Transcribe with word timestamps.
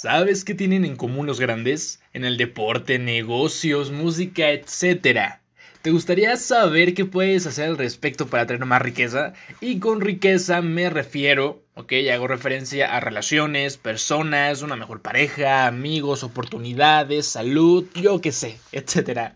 ¿Sabes 0.00 0.44
qué 0.44 0.54
tienen 0.54 0.84
en 0.84 0.94
común 0.94 1.26
los 1.26 1.40
grandes? 1.40 2.00
En 2.12 2.24
el 2.24 2.36
deporte, 2.36 3.00
negocios, 3.00 3.90
música, 3.90 4.52
etc. 4.52 5.40
¿Te 5.82 5.90
gustaría 5.90 6.36
saber 6.36 6.94
qué 6.94 7.04
puedes 7.04 7.46
hacer 7.46 7.70
al 7.70 7.78
respecto 7.78 8.28
para 8.28 8.46
tener 8.46 8.64
más 8.64 8.80
riqueza? 8.80 9.32
Y 9.60 9.80
con 9.80 10.00
riqueza 10.00 10.62
me 10.62 10.88
refiero, 10.88 11.64
ok, 11.74 11.94
hago 12.12 12.28
referencia 12.28 12.94
a 12.94 13.00
relaciones, 13.00 13.76
personas, 13.76 14.62
una 14.62 14.76
mejor 14.76 15.02
pareja, 15.02 15.66
amigos, 15.66 16.22
oportunidades, 16.22 17.26
salud, 17.26 17.84
yo 17.96 18.20
qué 18.20 18.30
sé, 18.30 18.56
etc. 18.70 19.32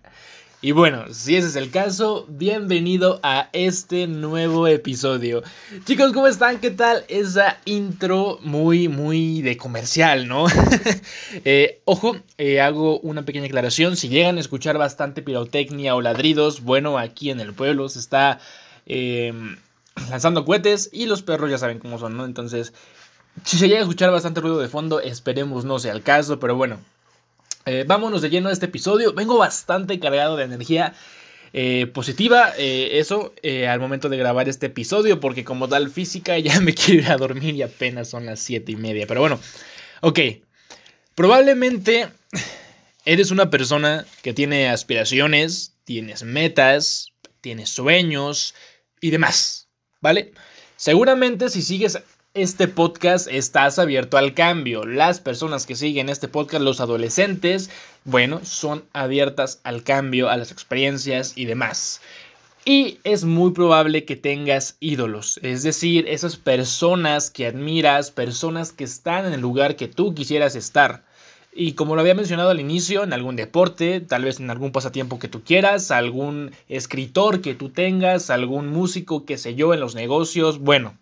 Y 0.64 0.70
bueno, 0.70 1.06
si 1.12 1.34
ese 1.34 1.48
es 1.48 1.56
el 1.56 1.72
caso, 1.72 2.24
bienvenido 2.28 3.18
a 3.24 3.48
este 3.52 4.06
nuevo 4.06 4.68
episodio. 4.68 5.42
Chicos, 5.86 6.12
¿cómo 6.12 6.28
están? 6.28 6.60
¿Qué 6.60 6.70
tal? 6.70 7.04
Esa 7.08 7.58
intro 7.64 8.38
muy, 8.42 8.86
muy 8.86 9.42
de 9.42 9.56
comercial, 9.56 10.28
¿no? 10.28 10.46
Eh, 11.44 11.80
ojo, 11.84 12.16
eh, 12.38 12.60
hago 12.60 13.00
una 13.00 13.24
pequeña 13.24 13.46
aclaración. 13.46 13.96
Si 13.96 14.08
llegan 14.08 14.36
a 14.36 14.40
escuchar 14.40 14.78
bastante 14.78 15.20
pirotecnia 15.20 15.96
o 15.96 16.00
ladridos, 16.00 16.60
bueno, 16.60 16.96
aquí 16.96 17.30
en 17.30 17.40
el 17.40 17.54
pueblo 17.54 17.88
se 17.88 17.98
está 17.98 18.38
em, 18.86 19.56
lanzando 20.10 20.44
cohetes 20.44 20.90
y 20.92 21.06
los 21.06 21.22
perros 21.22 21.50
ya 21.50 21.58
saben 21.58 21.80
cómo 21.80 21.98
son, 21.98 22.16
¿no? 22.16 22.24
Entonces, 22.24 22.72
si 23.42 23.58
se 23.58 23.66
llega 23.66 23.80
a 23.80 23.82
escuchar 23.82 24.12
bastante 24.12 24.40
ruido 24.40 24.60
de 24.60 24.68
fondo, 24.68 25.00
esperemos 25.00 25.64
no 25.64 25.80
sea 25.80 25.92
el 25.92 26.04
caso, 26.04 26.38
pero 26.38 26.54
bueno, 26.54 26.78
eh, 27.66 27.84
vámonos 27.86 28.22
de 28.22 28.30
lleno 28.30 28.48
a 28.48 28.52
este 28.52 28.66
episodio. 28.66 29.12
Vengo 29.12 29.38
bastante 29.38 29.98
cargado 30.00 30.36
de 30.36 30.44
energía 30.44 30.94
eh, 31.52 31.86
positiva. 31.86 32.52
Eh, 32.58 32.98
eso 32.98 33.34
al 33.68 33.80
momento 33.80 34.08
de 34.08 34.16
grabar 34.16 34.48
este 34.48 34.66
episodio. 34.66 35.20
Porque 35.20 35.44
como 35.44 35.68
tal 35.68 35.90
física 35.90 36.38
ya 36.38 36.60
me 36.60 36.74
quiero 36.74 37.02
ir 37.02 37.10
a 37.10 37.16
dormir 37.16 37.54
y 37.54 37.62
apenas 37.62 38.08
son 38.08 38.26
las 38.26 38.40
7 38.40 38.72
y 38.72 38.76
media. 38.76 39.06
Pero 39.06 39.20
bueno, 39.20 39.38
ok. 40.00 40.18
Probablemente 41.14 42.08
eres 43.04 43.30
una 43.30 43.50
persona 43.50 44.06
que 44.22 44.32
tiene 44.32 44.68
aspiraciones, 44.68 45.74
tienes 45.84 46.22
metas, 46.22 47.08
tienes 47.40 47.70
sueños 47.70 48.54
y 49.00 49.10
demás. 49.10 49.68
¿Vale? 50.00 50.32
Seguramente 50.76 51.48
si 51.48 51.62
sigues 51.62 51.98
este 52.34 52.66
podcast 52.66 53.28
estás 53.30 53.78
abierto 53.78 54.16
al 54.16 54.32
cambio. 54.32 54.86
Las 54.86 55.20
personas 55.20 55.66
que 55.66 55.74
siguen 55.74 56.08
este 56.08 56.28
podcast, 56.28 56.64
los 56.64 56.80
adolescentes, 56.80 57.68
bueno, 58.04 58.40
son 58.42 58.84
abiertas 58.94 59.60
al 59.64 59.82
cambio, 59.82 60.30
a 60.30 60.38
las 60.38 60.50
experiencias 60.50 61.34
y 61.36 61.44
demás. 61.44 62.00
Y 62.64 62.98
es 63.04 63.24
muy 63.24 63.50
probable 63.50 64.06
que 64.06 64.16
tengas 64.16 64.76
ídolos, 64.80 65.40
es 65.42 65.62
decir, 65.62 66.06
esas 66.08 66.36
personas 66.36 67.28
que 67.28 67.48
admiras, 67.48 68.12
personas 68.12 68.72
que 68.72 68.84
están 68.84 69.26
en 69.26 69.32
el 69.34 69.40
lugar 69.40 69.76
que 69.76 69.88
tú 69.88 70.14
quisieras 70.14 70.54
estar. 70.54 71.04
Y 71.52 71.72
como 71.72 71.96
lo 71.96 72.00
había 72.00 72.14
mencionado 72.14 72.48
al 72.48 72.60
inicio, 72.60 73.04
en 73.04 73.12
algún 73.12 73.36
deporte, 73.36 74.00
tal 74.00 74.24
vez 74.24 74.40
en 74.40 74.48
algún 74.48 74.72
pasatiempo 74.72 75.18
que 75.18 75.28
tú 75.28 75.42
quieras, 75.42 75.90
algún 75.90 76.52
escritor 76.68 77.42
que 77.42 77.54
tú 77.54 77.68
tengas, 77.68 78.30
algún 78.30 78.68
músico, 78.68 79.26
que 79.26 79.36
sé 79.36 79.54
yo, 79.54 79.74
en 79.74 79.80
los 79.80 79.94
negocios, 79.94 80.60
bueno, 80.60 80.96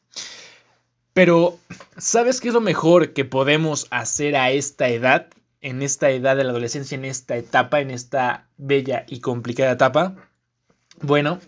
pero, 1.21 1.59
¿sabes 1.99 2.41
qué 2.41 2.49
es 2.49 2.55
lo 2.55 2.63
mejor 2.63 3.13
que 3.13 3.27
podemos 3.27 3.87
hacer 3.91 4.37
a 4.37 4.53
esta 4.53 4.89
edad? 4.89 5.27
En 5.61 5.83
esta 5.83 6.09
edad 6.09 6.35
de 6.35 6.45
la 6.45 6.51
adolescencia, 6.53 6.95
en 6.95 7.05
esta 7.05 7.37
etapa, 7.37 7.83
en 7.83 7.91
esta 7.91 8.49
bella 8.57 9.05
y 9.07 9.21
complicada 9.21 9.73
etapa. 9.73 10.17
Bueno, 11.03 11.39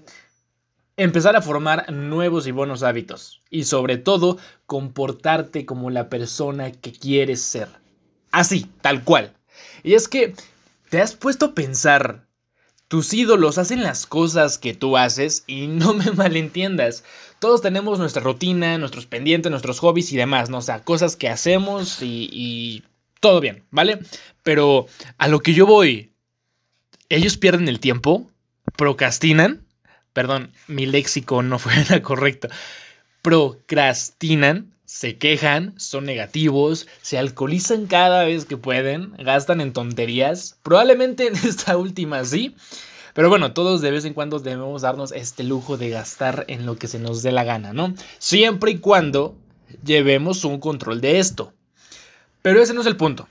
empezar 0.99 1.37
a 1.37 1.41
formar 1.41 1.91
nuevos 1.91 2.47
y 2.47 2.51
buenos 2.51 2.83
hábitos. 2.83 3.41
Y 3.49 3.65
sobre 3.65 3.97
todo, 3.97 4.37
comportarte 4.67 5.65
como 5.65 5.89
la 5.89 6.11
persona 6.11 6.71
que 6.71 6.93
quieres 6.93 7.41
ser. 7.41 7.69
Así, 8.31 8.71
tal 8.83 9.05
cual. 9.05 9.33
Y 9.83 9.95
es 9.95 10.07
que, 10.07 10.35
¿te 10.91 11.01
has 11.01 11.17
puesto 11.17 11.47
a 11.47 11.55
pensar 11.55 12.27
tus 12.93 13.15
ídolos 13.15 13.57
hacen 13.57 13.83
las 13.83 14.05
cosas 14.05 14.59
que 14.59 14.75
tú 14.75 14.99
haces 14.99 15.45
y 15.47 15.67
no 15.67 15.95
me 15.95 16.11
malentiendas. 16.11 17.05
Todos 17.39 17.63
tenemos 17.63 17.99
nuestra 17.99 18.23
rutina, 18.23 18.77
nuestros 18.77 19.07
pendientes, 19.07 19.49
nuestros 19.49 19.79
hobbies 19.79 20.13
y 20.13 20.19
demás, 20.19 20.51
¿no? 20.51 20.59
O 20.59 20.61
sea, 20.61 20.85
cosas 20.85 21.17
que 21.17 21.31
hacemos 21.31 22.03
y, 22.03 22.85
todo 23.19 23.41
bien, 23.41 23.65
¿vale? 23.71 24.01
Pero 24.43 24.89
a 25.17 25.29
lo 25.29 25.41
que 25.41 25.55
yo 25.55 25.65
voy, 25.65 26.13
ellos 27.09 27.39
pierden 27.39 27.67
el 27.69 27.81
tiempo, 27.81 28.31
procrastinan, 28.77 29.67
perdón, 30.13 30.53
mi 30.67 30.85
léxico 30.85 31.43
no 31.43 31.59
fue 31.59 32.03
correcto, 32.03 32.49
procrastinan 33.23 34.73
se 34.93 35.17
quejan, 35.17 35.73
son 35.79 36.05
negativos, 36.05 36.87
se 37.01 37.17
alcoholizan 37.17 37.87
cada 37.87 38.25
vez 38.25 38.45
que 38.45 38.59
pueden, 38.59 39.15
gastan 39.17 39.63
en 39.63 39.73
tonterías, 39.73 40.59
probablemente 40.63 41.27
en 41.29 41.35
esta 41.35 41.79
última 41.79 42.27
sí, 42.27 42.55
pero 43.15 43.29
bueno, 43.29 43.53
todos 43.53 43.81
de 43.81 43.91
vez 43.91 44.05
en 44.05 44.15
cuando 44.15 44.39
debemos 44.39 44.83
darnos 44.83 45.13
este 45.13 45.43
lujo 45.43 45.77
de 45.77 45.91
gastar 45.91 46.45
en 46.49 46.67
lo 46.67 46.77
que 46.77 46.89
se 46.89 46.99
nos 46.99 47.23
dé 47.23 47.33
la 47.33 47.45
gana, 47.45 47.73
¿no? 47.73 47.95
Siempre 48.19 48.73
y 48.73 48.79
cuando 48.79 49.35
llevemos 49.85 50.45
un 50.45 50.59
control 50.61 51.01
de 51.01 51.19
esto. 51.19 51.53
Pero 52.43 52.61
ese 52.61 52.75
no 52.75 52.81
es 52.81 52.87
el 52.87 52.97
punto. 52.97 53.29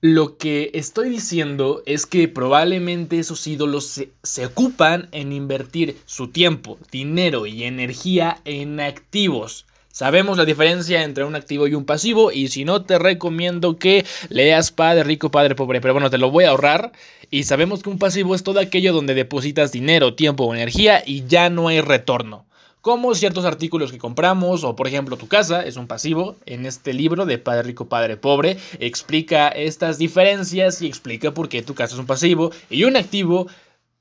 Lo 0.00 0.36
que 0.36 0.72
estoy 0.74 1.10
diciendo 1.10 1.82
es 1.86 2.06
que 2.06 2.26
probablemente 2.26 3.20
esos 3.20 3.46
ídolos 3.46 4.00
se, 4.22 4.46
ocupan 4.46 5.08
en 5.12 5.32
invertir 5.32 5.96
su 6.06 6.28
tiempo, 6.28 6.76
dinero 6.90 7.46
y 7.46 7.62
energía 7.62 8.40
en 8.44 8.80
activos 8.80 9.64
Sabemos 9.92 10.38
la 10.38 10.46
diferencia 10.46 11.02
entre 11.02 11.22
un 11.24 11.34
activo 11.34 11.68
y 11.68 11.74
un 11.74 11.84
pasivo 11.84 12.32
y 12.32 12.48
si 12.48 12.64
no 12.64 12.80
te 12.80 12.98
recomiendo 12.98 13.76
que 13.76 14.06
leas 14.30 14.72
Padre 14.72 15.04
Rico, 15.04 15.30
Padre 15.30 15.54
Pobre, 15.54 15.82
pero 15.82 15.92
bueno, 15.92 16.08
te 16.08 16.16
lo 16.16 16.30
voy 16.30 16.44
a 16.44 16.48
ahorrar 16.48 16.92
y 17.30 17.42
sabemos 17.42 17.82
que 17.82 17.90
un 17.90 17.98
pasivo 17.98 18.34
es 18.34 18.42
todo 18.42 18.58
aquello 18.58 18.94
donde 18.94 19.12
depositas 19.12 19.70
dinero, 19.70 20.14
tiempo 20.14 20.44
o 20.44 20.54
energía 20.54 21.02
y 21.04 21.26
ya 21.26 21.50
no 21.50 21.68
hay 21.68 21.82
retorno. 21.82 22.46
Como 22.80 23.14
ciertos 23.14 23.44
artículos 23.44 23.92
que 23.92 23.98
compramos 23.98 24.64
o 24.64 24.74
por 24.74 24.88
ejemplo 24.88 25.18
tu 25.18 25.28
casa 25.28 25.62
es 25.62 25.76
un 25.76 25.86
pasivo. 25.86 26.36
En 26.46 26.64
este 26.64 26.94
libro 26.94 27.26
de 27.26 27.36
Padre 27.36 27.64
Rico, 27.64 27.90
Padre 27.90 28.16
Pobre 28.16 28.56
explica 28.80 29.48
estas 29.48 29.98
diferencias 29.98 30.80
y 30.80 30.86
explica 30.86 31.34
por 31.34 31.50
qué 31.50 31.60
tu 31.60 31.74
casa 31.74 31.96
es 31.96 32.00
un 32.00 32.06
pasivo 32.06 32.50
y 32.70 32.84
un 32.84 32.96
activo 32.96 33.46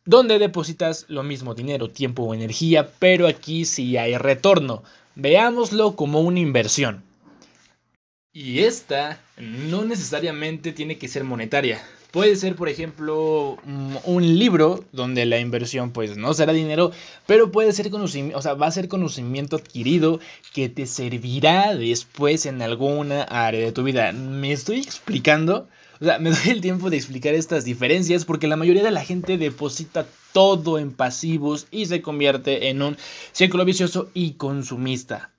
donde 0.06 0.40
depositas 0.40 1.06
lo 1.10 1.22
mismo 1.22 1.54
dinero, 1.54 1.90
tiempo 1.90 2.24
o 2.24 2.34
energía, 2.34 2.90
pero 2.98 3.28
aquí 3.28 3.66
sí 3.66 3.98
hay 3.98 4.18
retorno. 4.18 4.84
Veámoslo 5.16 5.96
como 5.96 6.22
una 6.22 6.40
inversión. 6.40 7.04
Y 8.34 8.60
esta 8.60 9.20
no 9.38 9.84
necesariamente 9.84 10.72
tiene 10.72 10.98
que 10.98 11.10
ser 11.10 11.26
monetaria. 11.26 11.82
Puede 12.12 12.36
ser, 12.36 12.56
por 12.56 12.68
ejemplo, 12.68 13.58
mm, 13.64 13.96
un 14.04 14.38
libro 14.38 14.84
donde 14.92 15.26
la 15.26 15.40
inversión 15.40 15.92
pues 15.92 16.18
no 16.18 16.34
será 16.34 16.52
dinero, 16.52 16.92
pero 17.26 17.52
puede 17.52 17.72
ser 17.72 17.90
conocimiento, 17.90 18.38
o 18.38 18.42
sea, 18.42 18.54
va 18.54 18.68
a 18.68 18.72
ser 18.72 18.90
conocimiento 18.90 19.56
adquirido 19.56 20.20
que 20.54 20.68
te 20.68 20.86
servirá 20.86 21.74
después 21.76 22.46
en 22.46 22.62
alguna 22.62 23.24
área 23.24 23.62
de 23.62 23.72
tu 23.72 23.84
vida. 23.84 24.12
¿Me 24.12 24.52
estoy 24.52 24.80
explicando? 24.80 25.70
O 26.02 26.06
sea, 26.06 26.20
me 26.20 26.30
doy 26.32 26.50
el 26.50 26.62
tiempo 26.62 26.90
de 26.90 26.98
explicar 26.98 27.34
estas 27.34 27.64
diferencias 27.64 28.26
porque 28.26 28.48
la 28.48 28.58
mayoría 28.58 28.84
de 28.84 28.92
la 28.92 29.06
gente 29.06 29.38
deposita 29.38 30.06
todo 30.34 30.80
en 30.80 30.92
pasivos 30.92 31.68
y 31.72 31.86
se 31.86 32.02
convierte 32.02 32.70
en 32.70 32.82
un 32.82 32.98
círculo 33.32 33.66
vicioso 33.66 34.10
y 34.14 34.34
consumista. 34.34 35.32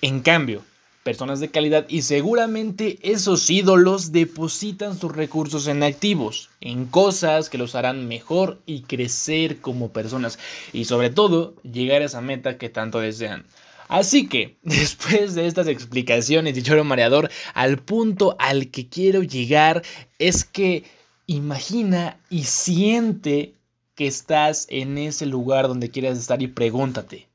En 0.00 0.20
cambio, 0.20 0.62
personas 1.04 1.38
de 1.38 1.50
calidad 1.50 1.86
y 1.88 2.02
seguramente 2.02 2.98
esos 3.02 3.48
ídolos 3.50 4.10
depositan 4.10 4.98
sus 4.98 5.14
recursos 5.14 5.68
en 5.68 5.82
activos, 5.82 6.50
en 6.60 6.86
cosas 6.86 7.50
que 7.50 7.58
los 7.58 7.74
harán 7.74 8.08
mejor 8.08 8.58
y 8.66 8.80
crecer 8.82 9.58
como 9.60 9.92
personas 9.92 10.38
y 10.72 10.86
sobre 10.86 11.10
todo 11.10 11.54
llegar 11.62 12.02
a 12.02 12.06
esa 12.06 12.20
meta 12.20 12.58
que 12.58 12.70
tanto 12.70 13.00
desean. 13.00 13.44
Así 13.88 14.28
que, 14.28 14.56
después 14.62 15.34
de 15.34 15.46
estas 15.46 15.68
explicaciones 15.68 16.54
de 16.54 16.62
choro 16.62 16.84
mareador, 16.84 17.30
al 17.52 17.78
punto 17.78 18.34
al 18.38 18.70
que 18.70 18.88
quiero 18.88 19.22
llegar 19.22 19.82
es 20.18 20.44
que 20.44 20.84
imagina 21.26 22.18
y 22.30 22.44
siente 22.44 23.54
que 23.94 24.06
estás 24.06 24.66
en 24.70 24.98
ese 24.98 25.26
lugar 25.26 25.68
donde 25.68 25.90
quieres 25.90 26.18
estar 26.18 26.42
y 26.42 26.48
pregúntate, 26.48 27.28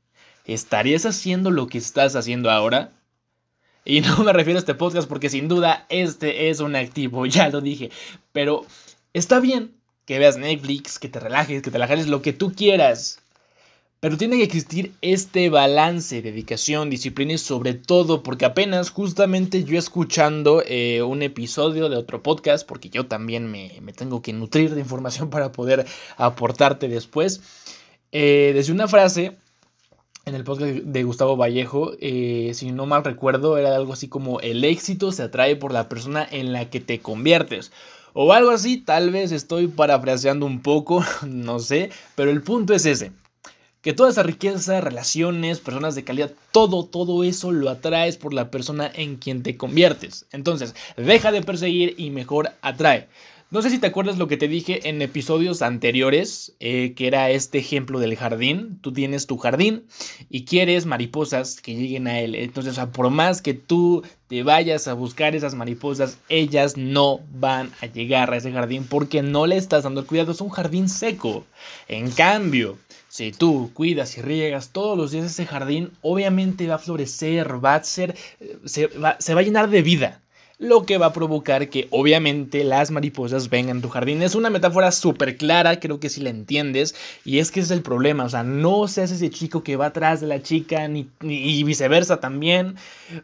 ¿estarías 0.44 1.06
haciendo 1.06 1.50
lo 1.50 1.66
que 1.66 1.78
estás 1.78 2.16
haciendo 2.16 2.50
ahora? 2.50 2.92
Y 3.84 4.00
no 4.02 4.24
me 4.24 4.32
refiero 4.32 4.58
a 4.58 4.60
este 4.60 4.74
podcast 4.74 5.08
porque 5.08 5.30
sin 5.30 5.48
duda 5.48 5.86
este 5.88 6.50
es 6.50 6.60
un 6.60 6.76
activo, 6.76 7.26
ya 7.26 7.48
lo 7.48 7.60
dije, 7.60 7.90
pero 8.32 8.66
está 9.12 9.40
bien 9.40 9.74
que 10.06 10.18
veas 10.18 10.38
Netflix, 10.38 10.98
que 10.98 11.08
te 11.08 11.20
relajes, 11.20 11.62
que 11.62 11.70
te 11.70 11.78
relajes 11.78 12.08
lo 12.08 12.20
que 12.20 12.32
tú 12.32 12.52
quieras. 12.52 13.20
Pero 14.00 14.16
tiene 14.16 14.38
que 14.38 14.44
existir 14.44 14.94
este 15.02 15.50
balance, 15.50 16.22
dedicación, 16.22 16.88
disciplina 16.88 17.34
y 17.34 17.38
sobre 17.38 17.74
todo 17.74 18.22
porque 18.22 18.46
apenas 18.46 18.88
justamente 18.88 19.62
yo 19.62 19.78
escuchando 19.78 20.62
eh, 20.66 21.02
un 21.02 21.20
episodio 21.22 21.90
de 21.90 21.96
otro 21.96 22.22
podcast, 22.22 22.66
porque 22.66 22.88
yo 22.88 23.08
también 23.08 23.50
me, 23.50 23.68
tengo 23.94 24.22
que 24.22 24.32
nutrir 24.32 24.74
de 24.74 24.80
información 24.80 25.28
para 25.28 25.52
poder 25.52 25.84
aportarte 26.16 26.88
después, 26.88 27.42
eh, 28.10 28.52
desde 28.54 28.72
una 28.72 28.88
frase 28.88 29.36
en 30.24 30.34
el 30.34 30.44
podcast 30.44 30.72
de 30.72 31.02
Gustavo 31.02 31.36
Vallejo, 31.36 31.92
eh, 32.00 32.52
si 32.54 32.72
no 32.72 32.86
mal 32.86 33.04
recuerdo, 33.04 33.58
era 33.58 33.76
algo 33.76 33.92
así 33.92 34.08
como 34.08 34.40
el 34.40 34.64
éxito 34.64 35.12
se 35.12 35.24
atrae 35.24 35.56
por 35.56 35.72
la 35.72 35.90
persona 35.90 36.26
en 36.30 36.54
la 36.54 36.70
que 36.70 36.80
te 36.80 37.00
conviertes. 37.00 37.70
O 38.14 38.32
algo 38.32 38.50
así, 38.50 38.78
tal 38.78 39.10
vez 39.10 39.30
estoy 39.30 39.66
parafraseando 39.66 40.46
un 40.46 40.62
poco, 40.62 41.04
no 41.26 41.58
sé, 41.58 41.90
pero 42.14 42.30
el 42.30 42.42
punto 42.42 42.72
es 42.72 42.86
ese. 42.86 43.12
Que 43.82 43.94
toda 43.94 44.10
esa 44.10 44.22
riqueza, 44.22 44.80
relaciones, 44.80 45.60
personas 45.60 45.94
de 45.94 46.04
calidad, 46.04 46.32
todo, 46.52 46.84
todo 46.84 47.24
eso 47.24 47.50
lo 47.50 47.70
atraes 47.70 48.18
por 48.18 48.34
la 48.34 48.50
persona 48.50 48.90
en 48.94 49.16
quien 49.16 49.42
te 49.42 49.56
conviertes. 49.56 50.26
Entonces, 50.32 50.74
deja 50.96 51.32
de 51.32 51.42
perseguir 51.42 51.94
y 51.96 52.10
mejor 52.10 52.52
atrae. 52.60 53.08
No 53.52 53.62
sé 53.62 53.70
si 53.70 53.80
te 53.80 53.88
acuerdas 53.88 54.16
lo 54.16 54.28
que 54.28 54.36
te 54.36 54.46
dije 54.46 54.88
en 54.88 55.02
episodios 55.02 55.60
anteriores, 55.60 56.54
eh, 56.60 56.94
que 56.94 57.08
era 57.08 57.30
este 57.30 57.58
ejemplo 57.58 57.98
del 57.98 58.14
jardín. 58.14 58.78
Tú 58.80 58.92
tienes 58.92 59.26
tu 59.26 59.38
jardín 59.38 59.86
y 60.28 60.44
quieres 60.44 60.86
mariposas 60.86 61.60
que 61.60 61.74
lleguen 61.74 62.06
a 62.06 62.20
él. 62.20 62.36
Entonces, 62.36 62.78
por 62.92 63.10
más 63.10 63.42
que 63.42 63.52
tú 63.54 64.04
te 64.28 64.44
vayas 64.44 64.86
a 64.86 64.92
buscar 64.94 65.34
esas 65.34 65.56
mariposas, 65.56 66.18
ellas 66.28 66.76
no 66.76 67.22
van 67.32 67.72
a 67.80 67.86
llegar 67.86 68.32
a 68.32 68.36
ese 68.36 68.52
jardín 68.52 68.86
porque 68.88 69.20
no 69.20 69.48
le 69.48 69.56
estás 69.56 69.82
dando 69.82 70.06
cuidado. 70.06 70.30
Es 70.30 70.40
un 70.40 70.50
jardín 70.50 70.88
seco. 70.88 71.44
En 71.88 72.12
cambio, 72.12 72.78
si 73.08 73.32
tú 73.32 73.72
cuidas 73.74 74.16
y 74.16 74.22
riegas 74.22 74.68
todos 74.68 74.96
los 74.96 75.10
días 75.10 75.26
ese 75.26 75.44
jardín, 75.44 75.90
obviamente 76.02 76.68
va 76.68 76.76
a 76.76 76.78
florecer, 76.78 77.64
va 77.64 77.74
a 77.74 77.82
ser, 77.82 78.14
eh, 78.38 78.58
se 78.64 78.86
va 79.34 79.40
a 79.40 79.42
llenar 79.42 79.70
de 79.70 79.82
vida 79.82 80.20
lo 80.60 80.84
que 80.84 80.98
va 80.98 81.06
a 81.06 81.12
provocar 81.12 81.70
que 81.70 81.88
obviamente 81.90 82.64
las 82.64 82.90
mariposas 82.90 83.48
vengan 83.48 83.78
a 83.78 83.80
tu 83.80 83.88
jardín. 83.88 84.22
Es 84.22 84.34
una 84.34 84.50
metáfora 84.50 84.92
súper 84.92 85.36
clara, 85.36 85.80
creo 85.80 85.98
que 85.98 86.10
si 86.10 86.20
la 86.20 86.28
entiendes, 86.30 86.94
y 87.24 87.38
es 87.38 87.50
que 87.50 87.60
es 87.60 87.70
el 87.70 87.82
problema, 87.82 88.24
o 88.24 88.28
sea, 88.28 88.42
no 88.44 88.86
seas 88.86 89.10
ese 89.10 89.30
chico 89.30 89.64
que 89.64 89.76
va 89.76 89.86
atrás 89.86 90.20
de 90.20 90.26
la 90.26 90.42
chica, 90.42 90.86
ni, 90.86 91.08
y 91.22 91.64
viceversa 91.64 92.20
también, 92.20 92.76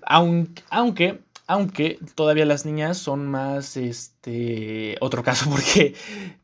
aunque, 0.03 0.63
aunque 0.71 1.21
aunque 1.49 2.01
todavía 2.17 2.45
las 2.45 2.67
niñas 2.67 2.99
son 2.99 3.27
más, 3.27 3.77
este, 3.77 4.97
otro 5.01 5.23
caso 5.23 5.49
porque 5.51 5.95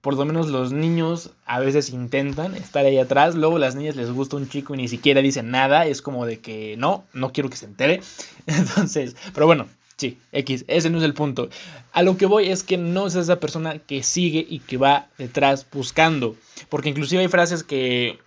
por 0.01 0.15
lo 0.15 0.25
menos 0.25 0.49
los 0.49 0.73
niños 0.73 1.31
a 1.45 1.59
veces 1.59 1.91
intentan 1.91 2.55
estar 2.55 2.85
ahí 2.87 2.99
atrás, 2.99 3.35
luego 3.35 3.59
las 3.59 3.75
niñas 3.75 3.97
les 3.97 4.13
gusta 4.13 4.37
un 4.37 4.49
chico 4.49 4.75
y 4.75 4.77
ni 4.77 4.89
siquiera 4.89 5.21
dicen 5.21 5.51
nada, 5.51 5.87
es 5.87 6.03
como 6.03 6.25
de 6.25 6.39
que 6.39 6.77
no, 6.79 7.05
no 7.15 7.33
quiero 7.33 7.51
que 7.51 7.57
se 7.57 7.67
entere. 7.67 8.01
Entonces, 8.47 9.17
pero 9.35 9.47
bueno, 9.47 9.67
Sí, 10.03 10.19
X, 10.33 10.65
ese 10.67 10.91
no 10.91 10.99
es 10.99 11.05
el 11.05 11.15
punto. 11.15 11.49
A 11.93 12.03
lo 12.03 12.17
que 12.17 12.27
voy 12.27 12.49
es 12.49 12.65
que 12.65 12.77
no 12.77 13.07
es 13.07 13.15
esa 13.15 13.39
persona 13.39 13.79
que 13.79 14.03
sigue 14.03 14.45
y 14.51 14.59
que 14.59 14.77
va 14.77 15.09
detrás 15.17 15.65
buscando. 15.71 16.35
Porque 16.69 16.89
inclusive 16.89 17.23
hay 17.23 17.29
frases 17.29 17.63
que, 17.63 18.19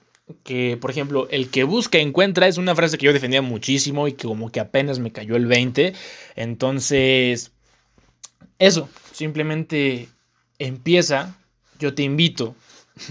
que, 0.45 0.77
por 0.79 0.89
ejemplo, 0.89 1.27
el 1.31 1.49
que 1.49 1.65
busca 1.65 1.97
encuentra 1.97 2.47
es 2.47 2.57
una 2.57 2.75
frase 2.75 2.97
que 2.97 3.07
yo 3.07 3.11
defendía 3.11 3.41
muchísimo 3.41 4.07
y 4.07 4.13
que 4.13 4.25
como 4.25 4.53
que 4.53 4.61
apenas 4.61 4.99
me 4.99 5.11
cayó 5.11 5.35
el 5.35 5.47
20. 5.47 5.91
Entonces, 6.37 7.51
eso, 8.57 8.87
simplemente 9.11 10.07
empieza, 10.59 11.35
yo 11.77 11.93
te 11.93 12.03
invito 12.03 12.55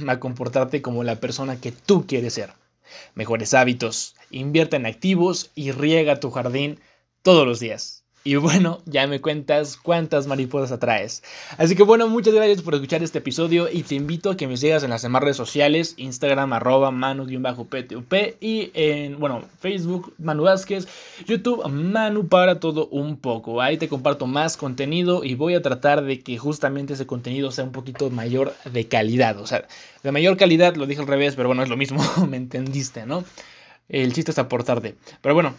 a 0.09 0.19
comportarte 0.21 0.81
como 0.81 1.05
la 1.05 1.21
persona 1.21 1.61
que 1.61 1.71
tú 1.71 2.07
quieres 2.07 2.33
ser. 2.33 2.55
Mejores 3.15 3.53
hábitos, 3.53 4.17
invierte 4.31 4.77
en 4.77 4.87
activos 4.87 5.51
y 5.55 5.71
riega 5.73 6.19
tu 6.19 6.31
jardín 6.31 6.81
todos 7.21 7.47
los 7.47 7.61
días. 7.61 8.04
Y 8.27 8.37
bueno, 8.37 8.81
ya 8.87 9.07
me 9.07 9.21
cuentas 9.21 9.77
cuántas 9.77 10.27
mariposas 10.27 10.73
atraes. 10.73 11.23
Así 11.59 11.77
que 11.77 11.83
bueno, 11.83 12.09
muchas 12.09 12.33
gracias 12.33 12.63
por 12.63 12.73
escuchar 12.73 13.03
este 13.03 13.19
episodio 13.19 13.69
y 13.71 13.83
te 13.83 13.97
invito 13.97 14.31
a 14.31 14.37
que 14.39 14.49
me 14.49 14.57
sigas 14.57 14.83
en 14.83 14.89
las 14.89 15.03
demás 15.03 15.23
redes 15.23 15.37
sociales, 15.37 15.93
Instagram 15.99 16.55
arroba 16.55 16.91
manu-ptup 16.91 18.15
y 18.41 18.71
en, 18.73 19.21
bueno, 19.21 19.43
Facebook 19.61 20.15
Manu 20.17 20.45
Vázquez, 20.45 20.89
YouTube 21.27 21.69
Manu 21.69 22.27
para 22.27 22.61
todo 22.61 22.87
un 22.87 23.19
poco. 23.19 23.61
Ahí 23.61 23.77
te 23.77 23.91
comparto 23.91 24.27
más 24.27 24.57
contenido 24.57 25.23
y 25.23 25.35
voy 25.35 25.55
a 25.55 25.61
tratar 25.61 26.03
de 26.03 26.21
que 26.21 26.39
justamente 26.39 26.95
ese 26.95 27.07
contenido 27.07 27.51
sea 27.51 27.65
un 27.65 27.73
poquito 27.73 28.09
mayor 28.09 28.55
de 28.65 28.89
calidad. 28.89 29.39
O 29.39 29.47
sea, 29.47 29.69
de 30.03 30.13
mayor 30.13 30.39
calidad, 30.39 30.77
lo 30.77 30.87
dije 30.87 31.03
al 31.03 31.09
revés, 31.09 31.37
pero 31.37 31.51
bueno, 31.51 31.63
es 31.63 31.69
lo 31.69 31.77
mismo, 31.77 32.03
me 32.27 32.39
entendiste, 32.39 33.05
¿no? 33.05 33.23
El 33.91 34.15
chiste 34.15 34.31
es 34.31 34.39
aportarte. 34.39 34.95
Pero 35.21 35.35
bueno, 35.35 35.55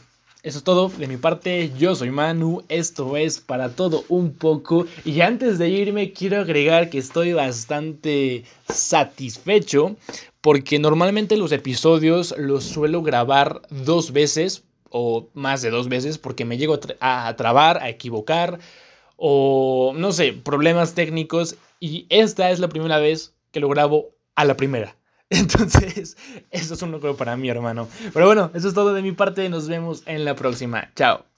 eso 0.45 0.59
es 0.59 0.63
todo 0.63 0.89
de 0.89 1.07
mi 1.07 1.17
parte, 1.17 1.71
yo 1.75 1.95
soy 1.95 2.11
Manu, 2.11 2.61
esto 2.69 3.17
es 3.17 3.39
para 3.39 3.69
todo 3.69 4.05
un 4.09 4.31
poco. 4.31 4.85
Y 5.03 5.21
antes 5.21 5.57
de 5.57 5.69
irme 5.69 6.13
quiero 6.13 6.39
agregar 6.39 6.91
que 6.91 6.99
estoy 6.99 7.33
bastante 7.33 8.43
satisfecho 8.69 9.95
porque 10.41 10.77
normalmente 10.77 11.35
los 11.35 11.51
episodios 11.51 12.35
los 12.37 12.63
suelo 12.63 13.01
grabar 13.01 13.63
dos 13.71 14.13
veces 14.13 14.63
o 14.91 15.29
más 15.33 15.63
de 15.63 15.71
dos 15.71 15.89
veces 15.89 16.19
porque 16.19 16.45
me 16.45 16.59
llego 16.59 16.79
a, 16.99 17.35
trabar, 17.35 17.79
a 17.81 17.89
equivocar 17.89 18.59
o 19.17 19.93
no 19.95 20.11
sé, 20.11 20.31
problemas 20.31 20.93
técnicos. 20.93 21.55
Y 21.79 22.05
esta 22.09 22.51
es 22.51 22.59
la 22.59 22.69
primera 22.69 22.99
vez 22.99 23.33
que 23.51 23.59
lo 23.59 23.67
grabo 23.67 24.11
a 24.35 24.45
la 24.45 24.55
primera. 24.55 24.95
Entonces, 25.35 26.17
eso 26.51 26.73
es 26.73 26.81
un 26.81 26.91
logro 26.91 27.15
para 27.15 27.35
mí, 27.37 27.49
hermano. 27.49 27.87
Pero 28.13 28.25
bueno, 28.25 28.51
eso 28.53 28.67
es 28.67 28.73
todo 28.73 28.93
de 28.93 29.01
mi 29.01 29.11
parte. 29.11 29.47
Nos 29.49 29.67
vemos 29.67 30.03
en 30.05 30.25
la 30.25 30.35
próxima. 30.35 30.91
Chao. 30.95 31.34